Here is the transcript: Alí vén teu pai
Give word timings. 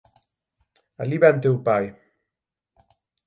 Alí 1.01 1.17
vén 1.23 1.37
teu 1.43 1.55
pai 1.67 1.85